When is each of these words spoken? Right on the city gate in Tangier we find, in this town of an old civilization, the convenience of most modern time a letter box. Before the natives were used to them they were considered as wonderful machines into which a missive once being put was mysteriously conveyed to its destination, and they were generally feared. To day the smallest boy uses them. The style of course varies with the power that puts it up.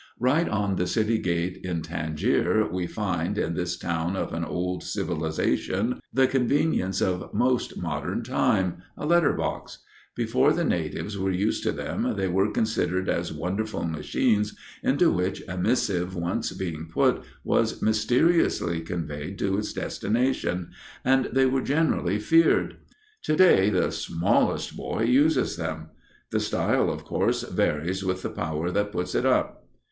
Right 0.19 0.49
on 0.49 0.77
the 0.77 0.87
city 0.87 1.19
gate 1.19 1.59
in 1.63 1.83
Tangier 1.83 2.67
we 2.67 2.87
find, 2.87 3.37
in 3.37 3.53
this 3.53 3.77
town 3.77 4.15
of 4.15 4.33
an 4.33 4.43
old 4.43 4.81
civilization, 4.81 5.99
the 6.11 6.25
convenience 6.25 7.01
of 7.03 7.31
most 7.35 7.77
modern 7.79 8.23
time 8.23 8.81
a 8.97 9.05
letter 9.05 9.31
box. 9.33 9.77
Before 10.15 10.53
the 10.53 10.63
natives 10.63 11.19
were 11.19 11.29
used 11.29 11.61
to 11.65 11.71
them 11.71 12.15
they 12.17 12.27
were 12.27 12.49
considered 12.49 13.09
as 13.09 13.31
wonderful 13.31 13.83
machines 13.85 14.55
into 14.81 15.11
which 15.11 15.43
a 15.47 15.55
missive 15.55 16.15
once 16.15 16.51
being 16.51 16.87
put 16.91 17.21
was 17.43 17.79
mysteriously 17.83 18.81
conveyed 18.81 19.37
to 19.37 19.55
its 19.59 19.71
destination, 19.71 20.71
and 21.05 21.25
they 21.25 21.45
were 21.45 21.61
generally 21.61 22.17
feared. 22.17 22.77
To 23.25 23.35
day 23.35 23.69
the 23.69 23.91
smallest 23.91 24.75
boy 24.75 25.03
uses 25.03 25.57
them. 25.57 25.89
The 26.31 26.39
style 26.39 26.89
of 26.89 27.03
course 27.05 27.43
varies 27.43 28.03
with 28.03 28.23
the 28.23 28.31
power 28.31 28.71
that 28.71 28.91
puts 28.91 29.13
it 29.13 29.27
up. 29.27 29.67